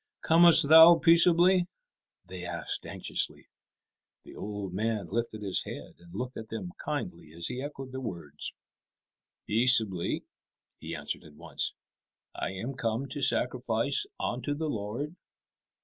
"Comest 0.23 0.67
thou 0.67 0.95
peaceably?" 0.95 1.67
they 2.25 2.43
asked 2.43 2.87
anxiously. 2.87 3.45
The 4.23 4.33
old 4.33 4.73
man 4.73 5.09
lifted 5.11 5.43
his 5.43 5.61
head 5.63 5.93
and 5.99 6.15
looked 6.15 6.37
at 6.37 6.49
them 6.49 6.73
kindly 6.83 7.31
as 7.33 7.49
he 7.49 7.61
echoed 7.61 7.91
their 7.91 8.01
words. 8.01 8.55
"Peaceably," 9.45 10.23
he 10.79 10.95
answered 10.95 11.23
at 11.23 11.35
once; 11.35 11.75
"I 12.33 12.49
am 12.49 12.73
come 12.73 13.09
to 13.09 13.21
sacrifice 13.21 14.07
unto 14.19 14.55
the 14.55 14.69
Lord." 14.71 15.17